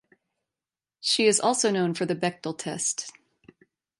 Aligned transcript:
She 0.99 1.27
is 1.27 1.39
also 1.39 1.69
known 1.69 1.93
for 1.93 2.07
the 2.07 2.15
Bechdel 2.15 2.57
test. 2.57 3.11